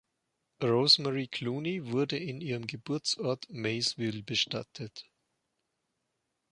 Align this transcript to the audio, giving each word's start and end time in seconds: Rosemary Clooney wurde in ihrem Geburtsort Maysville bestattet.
Rosemary 0.63 1.27
Clooney 1.27 1.85
wurde 1.91 2.17
in 2.17 2.41
ihrem 2.41 2.65
Geburtsort 2.65 3.45
Maysville 3.51 4.23
bestattet. 4.23 5.07